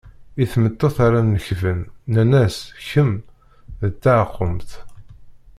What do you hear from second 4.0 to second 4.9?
taɛkumt.